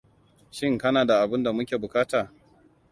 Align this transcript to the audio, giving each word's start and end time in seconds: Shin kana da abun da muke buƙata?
Shin 0.51 0.77
kana 0.77 1.05
da 1.05 1.21
abun 1.21 1.43
da 1.43 1.53
muke 1.53 1.77
buƙata? 1.77 2.31